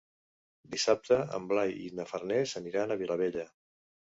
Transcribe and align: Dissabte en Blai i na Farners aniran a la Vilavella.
Dissabte 0.75 1.17
en 1.39 1.45
Blai 1.53 1.75
i 1.83 1.91
na 1.99 2.07
Farners 2.13 2.57
aniran 2.63 2.87
a 2.89 2.93
la 2.95 2.99
Vilavella. 3.03 3.47